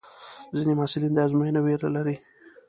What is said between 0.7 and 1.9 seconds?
محصلین د ازموینې وېره